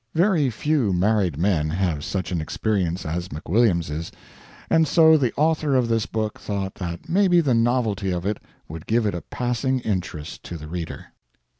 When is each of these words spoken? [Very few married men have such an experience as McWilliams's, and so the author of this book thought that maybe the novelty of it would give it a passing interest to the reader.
[Very 0.15 0.49
few 0.49 0.93
married 0.93 1.37
men 1.37 1.69
have 1.69 2.03
such 2.03 2.31
an 2.31 2.41
experience 2.41 3.05
as 3.05 3.27
McWilliams's, 3.29 4.11
and 4.67 4.87
so 4.87 5.15
the 5.15 5.31
author 5.35 5.75
of 5.75 5.89
this 5.89 6.07
book 6.07 6.39
thought 6.39 6.73
that 6.73 7.07
maybe 7.07 7.39
the 7.39 7.53
novelty 7.53 8.09
of 8.09 8.25
it 8.25 8.39
would 8.67 8.87
give 8.87 9.05
it 9.05 9.13
a 9.13 9.21
passing 9.21 9.79
interest 9.81 10.41
to 10.45 10.57
the 10.57 10.67
reader. 10.67 11.05